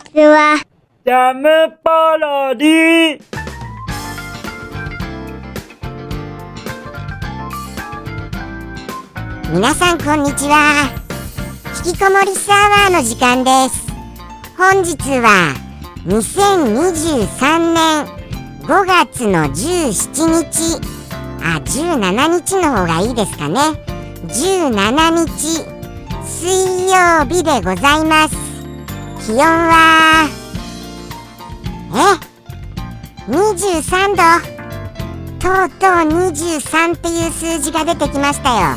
[0.00, 0.56] ちは。
[1.04, 3.22] ジャムパロディ。
[9.52, 10.90] 皆さんこんにちは。
[11.84, 13.86] 引きこもりサーバーの時間です。
[14.56, 15.54] 本日は
[16.06, 18.06] 2023年
[18.62, 20.80] 5月の17日。
[21.42, 23.60] あ17日の方がいいですかね。
[24.26, 25.80] 17日
[26.24, 28.39] 水曜日でございます
[29.26, 30.28] 気温は
[31.92, 34.60] え？23度。
[35.38, 35.90] とうとう
[36.30, 38.76] 23っていう数字が出てきましたよ。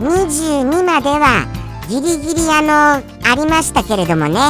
[0.00, 1.46] 22までは
[1.88, 4.40] ギリギリあのありましたけれどもね。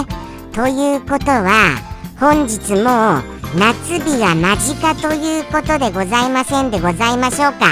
[0.53, 1.77] ということは
[2.19, 3.23] 本日も
[3.59, 7.67] 夏日が間近ということでございませんでございましょうか。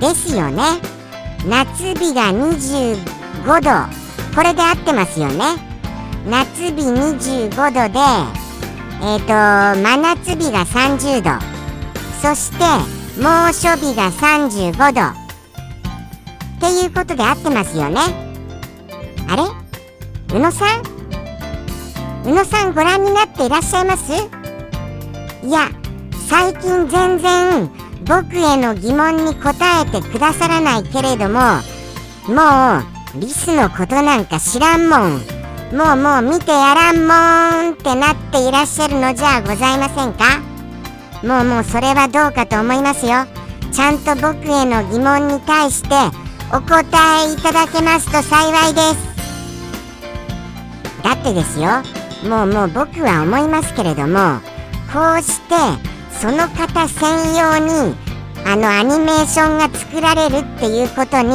[0.00, 0.62] ですよね。
[1.46, 4.02] 夏日が25度。
[4.34, 5.71] これで合ってますよね。
[6.26, 7.98] 夏日25度で
[9.04, 11.30] えっ、ー、と真夏日が30度。
[12.20, 12.58] そして
[13.20, 15.00] 猛暑日が35度。
[15.02, 18.00] っていうことで合ってますよね。
[19.28, 19.42] あれ？
[20.36, 20.82] 宇野さん？
[22.24, 24.12] 宇野さんご覧になっていらっしゃいます？
[25.44, 25.68] いや
[26.28, 27.68] 最近全然
[28.04, 31.40] 僕への疑問に答えてくださらないけれども
[32.28, 32.78] も
[33.16, 35.20] うリスのことなんか知らんもん。
[35.72, 40.38] もうもう見てやらんもんってなっていらっしゃるのじゃございませんか？
[41.26, 43.24] もうもうそれはどうかと思いますよ。
[43.72, 45.88] ちゃんと僕への疑問に対して
[46.54, 46.82] お答
[47.26, 48.96] えいただけますと幸いです。
[51.02, 51.82] だってですよ。
[52.28, 54.40] もうもう僕は思いますけれども
[54.92, 55.54] こうして
[56.20, 57.56] その方専用
[57.88, 57.96] に
[58.44, 61.30] あのアニメーションが作られるっていうことに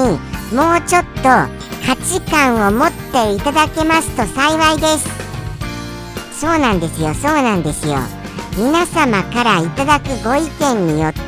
[0.53, 1.56] もうちょっと
[1.87, 5.07] 価値観を持っていただけますと幸いです。
[6.37, 7.95] そうなんですよそうなんですよ。
[8.57, 11.21] 皆様からいただくご意見によって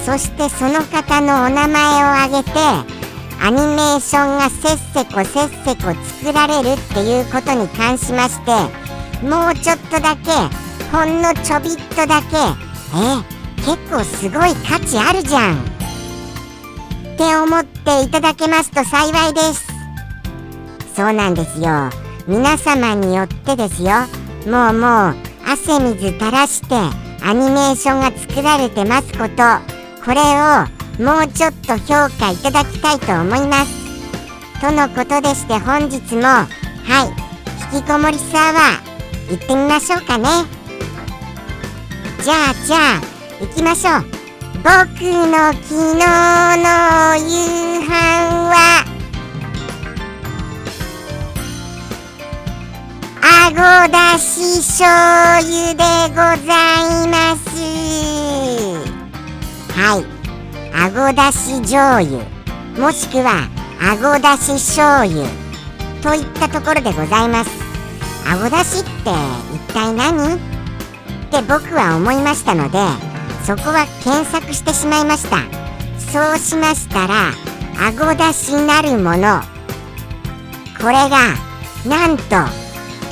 [0.00, 2.50] そしてその方のお名前を挙げて
[3.42, 5.92] アニメーションがせっせこせっせこ
[6.22, 8.52] 作られるっていうことに関しまして
[9.22, 10.30] もうちょっとだけ
[10.96, 12.36] ほんのちょびっとだけ
[12.96, 13.20] え
[13.56, 15.56] 結構すごい価値あるじゃん。
[15.56, 19.73] って思っていただけますと幸いです。
[20.94, 21.90] そうなんですよ。
[22.26, 23.90] 皆様によってですよ。
[24.46, 25.16] もうもう
[25.46, 26.74] 汗水垂らして
[27.22, 29.42] アニメーションが作られてますこと。
[30.04, 30.66] これを
[31.04, 34.60] もうちょっと評価いただきたいと思います。
[34.60, 37.24] とのことでして本日もはい。
[37.74, 40.28] 引きこもりサーバー行ってみましょうかね。
[42.22, 43.00] じゃあじゃあ
[43.40, 44.04] 行きましょう。
[44.62, 47.90] 僕の昨日の夕飯
[48.48, 48.93] は
[53.26, 53.56] あご
[53.90, 56.52] だし醤油でござ
[57.04, 57.48] います。
[59.72, 60.04] はい。
[60.76, 62.22] あごだし醤油
[62.78, 63.48] もしくは
[63.80, 65.26] あごだし醤油
[66.02, 67.50] といったところでございます。
[68.30, 68.90] あごだしって
[69.54, 70.38] 一体何っ
[71.30, 72.78] て僕は思いましたので
[73.46, 75.38] そこは検索してしまいました。
[75.98, 77.30] そうしましたら
[77.78, 79.40] あごだしなるもの。
[80.78, 81.34] これが
[81.86, 82.63] なんと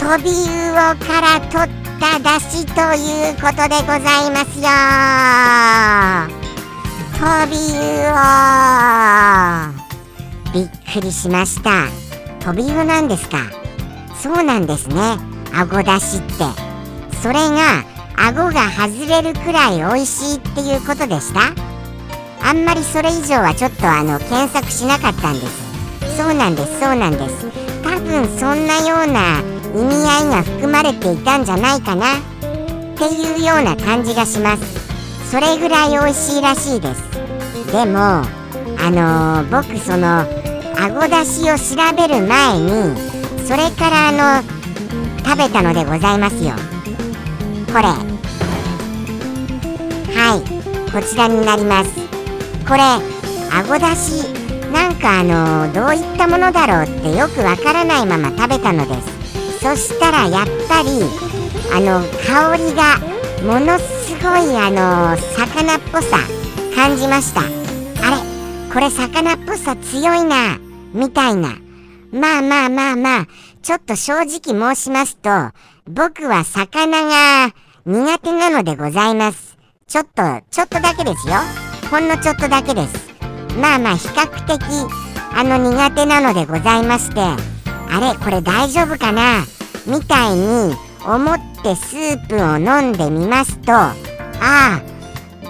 [0.02, 4.66] トビウオから取っただしということでございますよ
[7.14, 8.10] トビウ
[10.50, 11.86] オびっくりしました
[12.44, 13.38] トビウオなんですか
[14.20, 14.96] そうなんですね
[15.54, 16.32] あごだしって
[17.22, 17.84] それが
[18.16, 21.54] 顎が外れるくらい美味しいっていうことでした
[22.42, 27.46] あんまりそれ以上はちょっとあの検索しなかったんですそうなんですそうなんです
[27.84, 32.16] 多分そんなような意味合いが含まれていたんじゃないかな。
[32.16, 35.30] っていうような感じがします。
[35.30, 37.02] それぐらい美味しいらしいです。
[37.72, 42.96] でもあのー、僕そのあごだしを調べる前に
[43.46, 44.48] それからあの
[45.24, 46.52] 食べたのでございますよ。
[47.72, 47.84] これ。
[50.14, 50.92] はい。
[50.92, 51.90] こちらになります。
[52.68, 52.80] これ
[53.50, 54.28] あごだし
[54.70, 59.21] なんかあのー、どういったものだろうってよくわからないまま食べたのです。
[59.62, 60.88] そしたらやっぱり
[61.72, 62.98] あの香りが
[63.46, 66.18] ものすごいあの魚っぽさ
[66.74, 67.42] 感じました。
[67.42, 68.16] あれ
[68.72, 70.58] これ魚っぽさ強いな
[70.92, 71.54] みたいな。
[72.10, 73.26] まあまあまあまあ
[73.62, 75.30] ちょっと正直申しますと
[75.86, 77.54] 僕は魚が
[77.86, 79.56] 苦手なのでございます。
[79.86, 81.34] ちょっとちょっとだけですよ。
[81.88, 83.12] ほんのちょっとだけです。
[83.60, 84.60] まあまあ比較的
[85.34, 87.51] あの苦手なのでございまして。
[87.94, 89.44] あれこれ大丈夫かな？
[89.86, 90.74] みたいに
[91.04, 93.92] 思ってスープを飲んでみますとあ
[94.40, 94.80] あ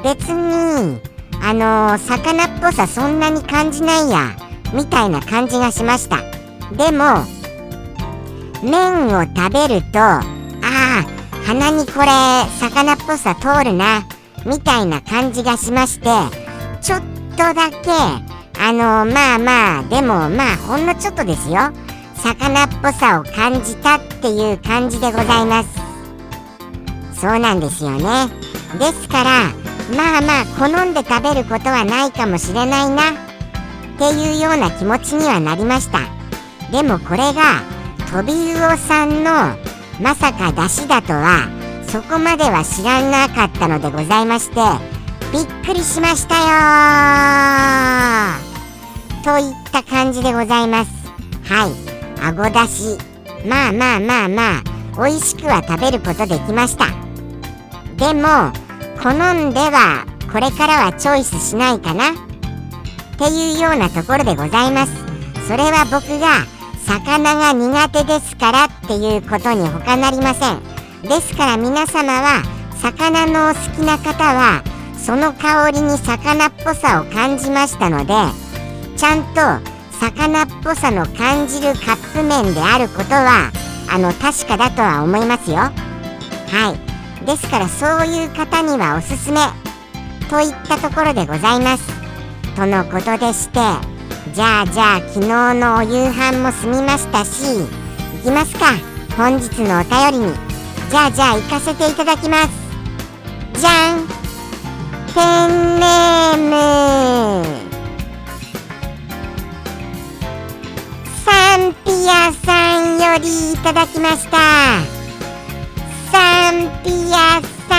[0.03, 1.00] 別に
[1.43, 4.37] あのー、魚っぽさそんなに感じないや
[4.73, 6.17] みたいな感じがしました。
[6.77, 7.25] でも
[8.62, 11.05] 麺を食べるとああ
[11.44, 12.06] 鼻にこれ
[12.59, 14.03] 魚っぽさ通るな
[14.47, 16.06] みたいな感じがしまして
[16.81, 17.00] ちょっ
[17.33, 17.91] とだけ
[18.59, 21.71] あのー、まあまあでもまあほんのちょっとですよ。
[22.23, 25.69] 魚っぽさを感じたっていう感じでございます。
[27.21, 28.29] そうなんですよね。
[28.79, 29.31] ですから
[29.97, 33.11] まあまあ好んで食べることはないかもしれないな。
[33.11, 33.15] っ
[33.99, 35.99] ていうような気持ちにはなりました。
[36.71, 37.61] でもこれが
[38.13, 39.57] トビウオさんの
[40.01, 41.49] まさか出汁だとは
[41.89, 44.61] そこまでは知らなかったのでございまして
[45.33, 46.43] びっくりしましたよ
[49.25, 50.91] といった感じでございます。
[51.45, 51.92] はい。
[52.25, 52.99] あごだし。
[53.47, 54.63] まあまあまあまあ
[54.97, 56.87] 美味しくは食べることできました。
[57.97, 58.53] でも
[59.03, 62.11] 好んではこれからはチョイスしないかな。
[62.11, 62.15] っ
[63.19, 64.93] ていうようなところでございます。
[65.47, 66.47] それは僕が
[66.87, 70.63] 魚が苦手ですからっていうことに他なりません。
[71.03, 72.43] ですから皆様は
[72.81, 74.63] 魚のお好きな方は
[74.97, 78.15] その香りに魚っぽさを感じましたので
[78.97, 79.41] ちゃんと
[80.01, 83.50] 魚っぽさの感じるカップ麺であることは
[83.91, 85.56] あの確かだとは思いますよ。
[85.56, 85.73] は
[87.23, 87.26] い。
[87.26, 89.38] ですからそういう方にはおすすめ
[90.29, 91.85] といったところでございます。
[92.55, 93.61] とのことでして
[94.35, 97.67] じゃあじゃあ昨日のお夕飯も済みましたしい
[98.25, 98.67] きますか。
[99.17, 100.32] 本日のお便りに。
[100.91, 102.49] じゃあじゃあ行かせていただきます。
[103.61, 104.06] じゃん。
[105.15, 107.62] ペンネーム。
[112.03, 114.37] ピアさんよりいただきました。
[116.11, 117.79] サンピアさ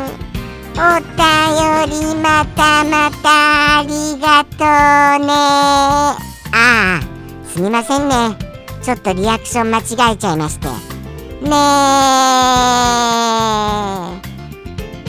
[0.00, 0.08] ん
[0.72, 1.20] お便
[1.90, 5.34] りまたまたありがとうね。
[5.34, 6.16] あ
[6.54, 7.00] あ
[7.52, 8.38] すみませんね。
[8.82, 10.68] ちょっとリアクション間違えちゃいまして。
[10.68, 10.74] ね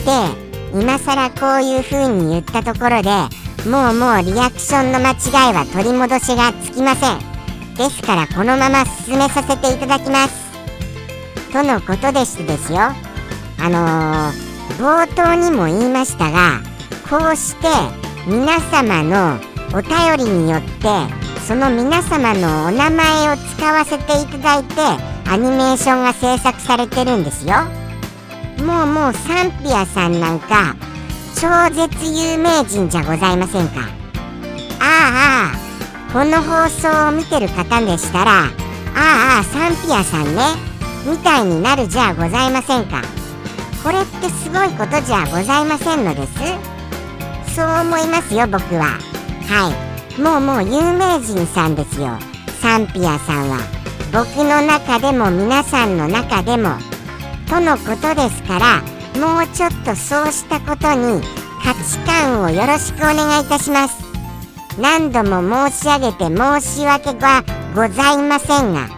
[0.04, 0.74] え。
[0.74, 3.10] で今更こういう風に言ったところで
[3.66, 7.20] もうもうリアクションの間違いは取り戻しがつきません。
[7.76, 10.52] ですからこのまま進めさせていただきます。
[11.52, 12.80] とのことでしてですよ。
[13.58, 16.62] あのー、冒頭にも言いましたが
[17.10, 17.68] こうして
[18.28, 19.40] 皆様の
[19.74, 20.88] お便りによって
[21.48, 24.76] その皆様のお名前を使わせていただいて
[25.28, 27.56] アニメーションが制作されてるんですよ。
[28.64, 30.76] もうもうサンピアさんなんか
[31.36, 33.82] 超絶有名人じゃございませんか？
[34.80, 38.46] ああこの放送を見てる方でしたら
[38.96, 40.42] ああサンピアさんね。
[41.06, 43.02] みたいになるじゃございませんか？
[43.84, 47.54] これってすごいことじゃございませんのです？
[47.54, 48.98] そう思いますよ僕は。
[49.48, 49.70] は
[50.18, 50.22] い。
[50.22, 52.18] もうもう有名人さんですよ。
[52.62, 53.60] サンピアさんは。
[54.14, 56.78] 僕の中でも皆さんの中でも。
[57.50, 58.82] とのことですから
[59.20, 61.22] もうちょっとそうしたことに
[61.64, 64.04] 価値観をよろしくお願いいたします。
[64.80, 68.90] 何度も申し上げて申し訳がございませんが。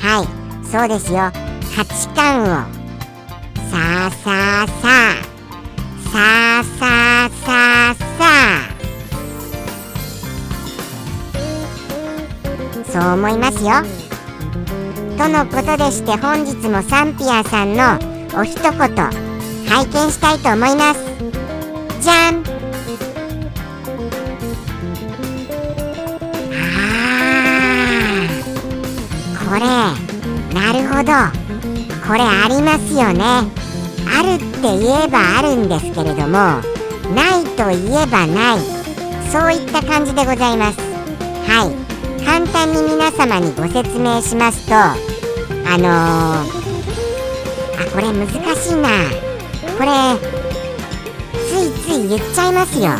[0.00, 1.30] はいそうですよ。
[1.76, 2.46] 価値観を。
[2.46, 5.28] さあさあさあ。
[6.10, 6.86] さあさ
[7.26, 8.78] あさあさあ。
[12.90, 13.84] そう思いますよ。
[15.18, 17.98] とのことでして本日もサンピアさんの
[18.34, 19.27] お一言。
[19.68, 21.00] 拝見したいと思います。
[22.00, 22.42] じゃん。
[26.54, 26.68] あ
[29.44, 29.60] これ
[30.54, 31.12] なるほど。
[32.06, 33.22] これありますよね。
[34.10, 36.38] あるって言えばあるんですけれども
[37.14, 38.58] ないと言えばない。
[39.30, 40.78] そういった感じでございます。
[41.46, 41.88] はい。
[42.24, 44.96] 簡単に皆様にご説明しますとあ
[45.78, 49.27] のー、あこれ難しいな。
[49.78, 49.90] これ
[51.32, 52.88] ついつい言っちゃいますよ。
[52.88, 52.98] は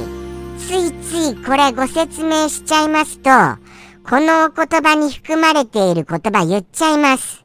[0.00, 0.60] い。
[0.60, 3.30] ついついこれご説明しちゃいますと
[4.08, 7.44] このお言葉に含まれている言葉言っちゃいます。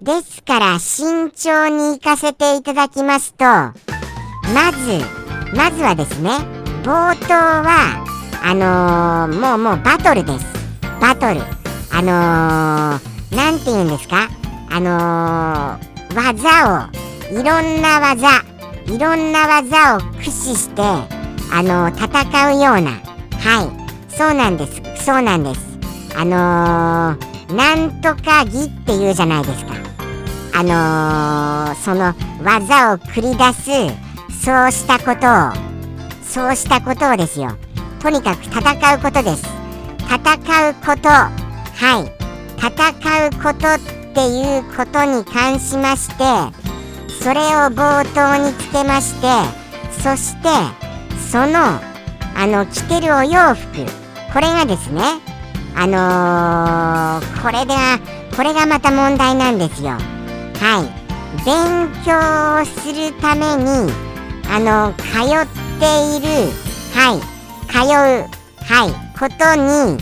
[0.00, 3.72] ですから慎重に行かせていただきますとま
[4.72, 4.98] ず
[5.56, 6.30] まずはですね
[6.82, 8.04] 冒頭は
[8.42, 8.54] あ
[9.28, 10.46] のー、もうもうバトルです。
[11.00, 11.40] バトル。
[11.92, 14.28] あのー、なんて言うんですか？
[14.68, 17.01] あのー、技を
[17.32, 18.42] いろんな技
[18.86, 22.90] いろんな技を駆使してあの戦うような。
[23.38, 24.12] はい。
[24.14, 25.04] そうなんです。
[25.06, 25.60] そうなんです。
[26.14, 29.72] あのー、なんとか儀っていうじゃないですか。
[30.54, 35.72] あのー、その技を繰り出すそうしたことを。
[36.22, 37.56] そうしたことをですよ。
[38.02, 39.46] とにかく戦うことです。
[40.06, 41.08] 戦うこと。
[41.08, 41.30] は
[41.98, 42.12] い。
[42.58, 46.61] 戦うことっていうことに関しまして
[47.22, 49.28] それを冒頭につけまして
[50.02, 50.48] そして
[51.30, 51.80] その
[52.34, 53.86] あの着てるお洋服。
[54.32, 55.02] これがですね
[55.76, 57.74] あのー、これで
[58.36, 59.90] これがまた問題なんですよ。
[59.90, 61.02] はい。
[61.44, 62.12] 勉強
[62.60, 63.92] をするために
[64.50, 65.46] あの通っ
[65.78, 66.26] ている
[66.94, 67.20] はい。
[67.70, 68.90] 通うはい。
[69.18, 69.98] ことに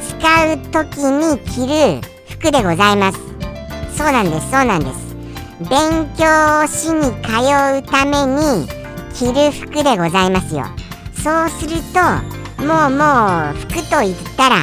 [0.00, 0.16] 使
[0.52, 2.00] う時に着る
[2.38, 3.18] 服でございます。
[3.96, 5.07] そうなんですそうなんです。
[5.60, 7.40] 勉強しに通
[7.76, 8.68] うために
[9.12, 10.64] 着る服でございますよ。
[11.14, 14.56] そうするともうもう服と言ったら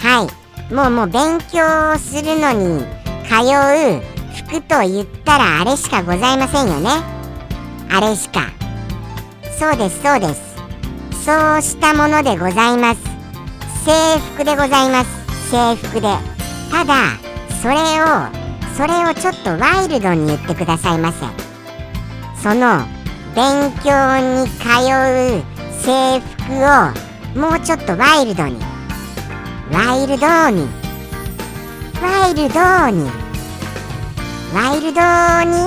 [0.00, 0.26] は
[0.70, 0.74] い。
[0.74, 2.84] もうもう勉強をするのに
[3.28, 4.02] 通う
[4.48, 6.90] 服と言ったらあれしかございませんよね。
[7.90, 8.50] あれしか。
[9.58, 10.50] そうですそうです。
[11.24, 13.00] そうしたものでございます。
[13.84, 15.50] 制服でございます。
[15.50, 16.08] 制服で。
[16.70, 16.94] ただ
[17.60, 18.39] それを
[18.80, 21.18] それをちょっとワイルドに言ってくださいませ。
[22.42, 22.78] その
[23.34, 25.44] 勉強に通う
[25.82, 28.58] 制服をもうちょっとワイルドに。
[29.70, 30.66] ワイルドに。
[32.00, 33.10] ワイルドに。
[34.54, 35.02] ワイルド
[35.44, 35.58] に。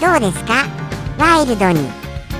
[0.00, 0.66] どうですか？
[1.20, 1.88] ワイルドに。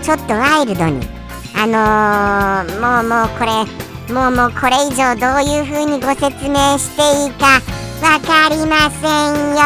[0.02, 1.06] ちょっとワイルドに。
[1.54, 3.64] あのー、もうもうこれ
[4.12, 7.60] もうもうこれ以上どういう風にご説明していいか。
[8.02, 9.58] わかりませんよ。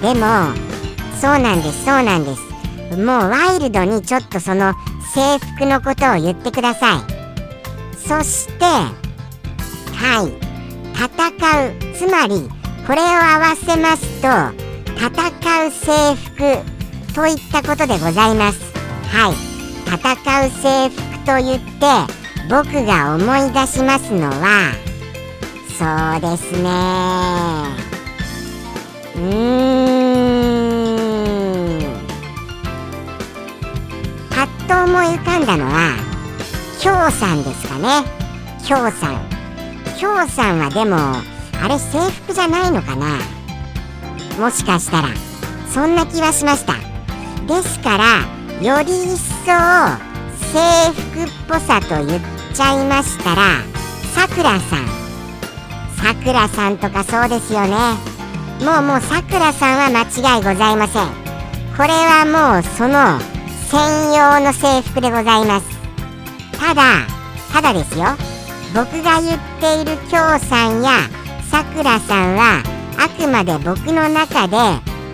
[0.00, 0.54] でも
[1.20, 2.96] そうなんですそうなんです。
[2.96, 4.74] もうワイルドにちょっとその
[5.14, 7.00] 制服のことを言ってください。
[7.96, 10.32] そしてはい。
[10.94, 11.08] 戦
[11.68, 11.94] う。
[11.96, 12.48] つまり
[12.86, 14.28] これを合わせますと
[14.96, 18.60] 戦う制服といったことでございます。
[19.10, 19.34] はい。
[19.86, 24.74] 戦う制服と言って僕が思い出しますのは
[25.76, 25.84] そ
[26.18, 26.68] うですね。
[29.16, 29.22] うー
[31.78, 31.96] ん。
[34.30, 35.96] パッと思い浮かんだのは
[36.80, 38.04] 京さんですかね。
[38.64, 39.20] 京さん。
[39.98, 40.96] 京さんはでも
[41.62, 43.18] あれ制服じゃないのかな。
[44.38, 45.08] もしかしたら
[45.72, 46.74] そんな気はしました。
[47.46, 48.20] ですから
[48.62, 49.46] より一層
[50.52, 50.60] 制
[50.92, 52.20] 服っぽさと言っ
[52.54, 53.62] ちゃいましたら
[54.14, 54.86] さくらさん。
[55.96, 57.76] さくらさんとかそうですよね。
[58.64, 61.08] もうもうさくらさんは間違いございません。
[61.76, 63.18] これはもうその
[63.68, 65.66] 専用の制服でございます。
[66.60, 66.82] ただ
[67.52, 68.06] ただですよ。
[68.72, 70.90] 僕が言っている京さんや
[71.50, 72.62] さくらさんは
[72.98, 74.56] あくまで僕の中で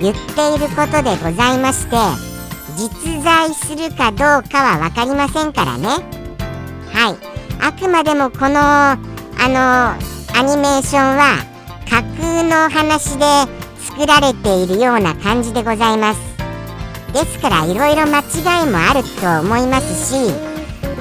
[0.00, 1.96] 言っていることでございまして
[2.76, 6.19] 実在するかどうかは分かりませんからね。
[6.92, 7.16] はい。
[7.62, 8.96] あくまでもこのあ
[9.48, 9.92] の
[10.38, 11.36] アニメーションは
[11.88, 13.24] 架空の話で
[13.78, 16.20] 作られているような感じでございます。
[17.12, 20.32] ですからいろいろ間違いもあると思いますし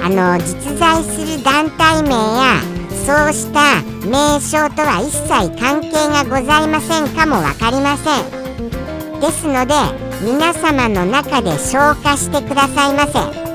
[0.02, 2.60] あの実在する団体名や
[3.06, 5.28] そうした名称とは一切
[5.60, 9.20] 関係がございませんかも分かりません。
[9.20, 9.74] ですので
[10.22, 13.49] 皆様の中で消化してくださいませ。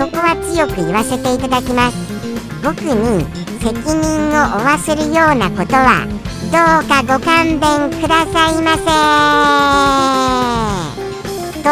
[0.00, 1.96] そこは強く言わせていただきます。
[2.64, 3.22] 僕に
[3.60, 6.08] 責任を負わせるようなことは
[6.48, 8.86] どうかご勘弁くださいませ。
[11.60, 11.68] と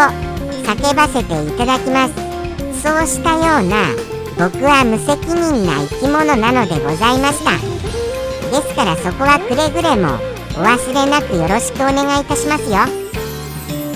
[0.68, 2.12] 叫ばせていただきます。
[2.82, 3.97] そうしたような
[4.37, 7.52] 僕は無責任な生き物なのでございました。
[8.50, 10.18] ですからそこはくれぐれも
[10.54, 12.85] お忘れなくよろしくお願いいたしますよ。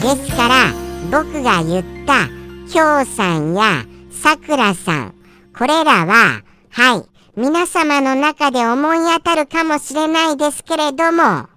[0.01, 0.73] ですから
[1.11, 2.31] 僕が言った
[2.73, 3.85] 京さんや
[4.23, 5.15] さくらさん。
[5.59, 7.05] これらははい
[7.37, 11.49] 皆様の中で思い当たるかもしれないですけれどもは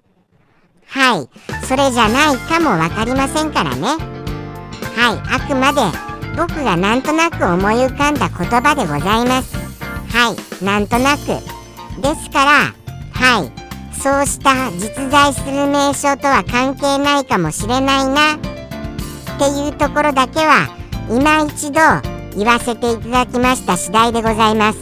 [1.14, 1.28] い
[1.64, 3.86] それじゃないかも分かりませんからね。
[4.96, 5.80] はいあくまで
[6.36, 9.54] 僕がなんとなく思い浮かんだ言葉でございます。
[10.08, 11.26] はいなんとなく。
[12.02, 12.74] ですから
[13.12, 13.52] はい
[13.96, 18.34] そうした実在する名称とは関係ないかもしれないな。
[18.34, 18.38] っ
[19.38, 20.68] ていうところだけは
[21.08, 24.80] 今一度言わせていただきました次第でございます。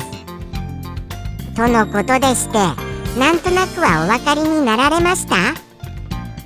[1.55, 2.59] とのことでして
[3.19, 5.37] なんとなくはお分かりになられました？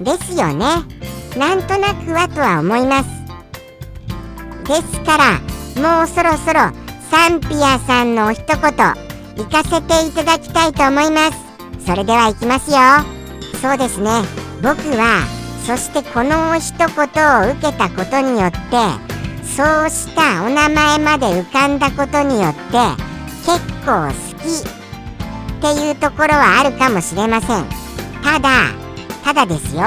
[0.05, 0.67] ですよね。
[1.37, 3.19] なんとなくはとは思います。
[4.69, 5.41] ですから
[5.79, 6.61] もうそろそろ
[7.11, 11.39] サンピアさんのお一言行かせていただきたいと思います
[11.87, 12.77] それでは行きますよ
[13.63, 14.11] そうですね
[14.63, 15.25] 僕は
[15.65, 19.08] そしてこの一言を受けたことによって
[19.57, 22.63] そうしたお名前まで浮かんだことによって
[23.45, 24.79] 結構好き
[25.69, 27.65] っていうところはあるかもしれません。
[28.23, 28.49] ただ
[29.25, 29.83] ただですよ。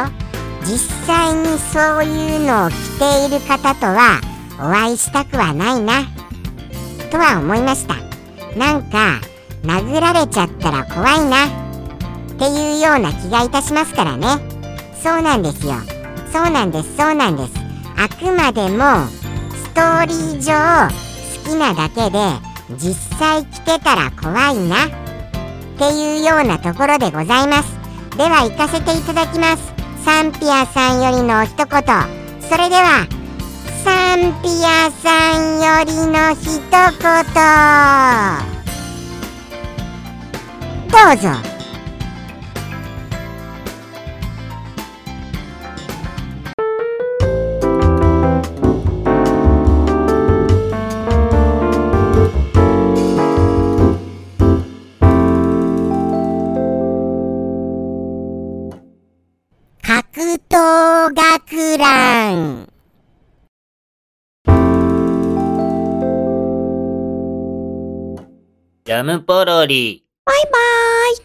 [0.64, 0.78] 実
[1.08, 4.20] 際にそういうのを着ている方とは
[4.60, 6.04] お会いしたくはないな。
[7.10, 7.96] とは思いました。
[8.58, 9.22] なんか
[9.64, 11.46] 殴られちゃったら怖いな。
[11.46, 11.50] っ
[12.38, 14.28] ていうような気がいたしますからね。
[15.02, 15.74] そうなんですよ。
[16.32, 16.98] そうなんです。
[16.98, 17.54] そうなんです。
[17.98, 19.08] あくまでも
[19.72, 20.52] ストーリー上
[20.90, 22.20] 好きなだけで
[22.76, 24.88] 実際着てたら怖いな。
[24.88, 24.90] っ
[25.78, 27.72] ていうようなところでございます。
[28.18, 29.74] では行かせていただきます。
[30.04, 31.68] サンピアさんよりの一言。
[32.42, 33.08] それでは
[33.86, 36.92] サンピアさんよりの一言。
[40.90, 41.51] どうぞ。
[69.04, 70.06] ムポロリ。
[70.26, 71.16] バイバイ